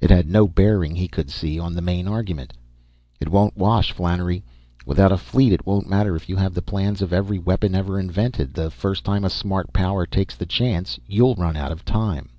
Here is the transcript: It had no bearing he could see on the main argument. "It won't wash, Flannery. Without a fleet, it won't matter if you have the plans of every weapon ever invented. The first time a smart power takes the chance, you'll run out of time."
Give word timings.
It 0.00 0.08
had 0.08 0.26
no 0.30 0.48
bearing 0.48 0.96
he 0.96 1.06
could 1.06 1.28
see 1.30 1.58
on 1.60 1.74
the 1.74 1.82
main 1.82 2.08
argument. 2.08 2.54
"It 3.20 3.28
won't 3.28 3.58
wash, 3.58 3.92
Flannery. 3.92 4.42
Without 4.86 5.12
a 5.12 5.18
fleet, 5.18 5.52
it 5.52 5.66
won't 5.66 5.86
matter 5.86 6.16
if 6.16 6.30
you 6.30 6.36
have 6.36 6.54
the 6.54 6.62
plans 6.62 7.02
of 7.02 7.12
every 7.12 7.38
weapon 7.38 7.74
ever 7.74 8.00
invented. 8.00 8.54
The 8.54 8.70
first 8.70 9.04
time 9.04 9.22
a 9.22 9.28
smart 9.28 9.74
power 9.74 10.06
takes 10.06 10.34
the 10.34 10.46
chance, 10.46 10.98
you'll 11.06 11.34
run 11.34 11.58
out 11.58 11.72
of 11.72 11.84
time." 11.84 12.30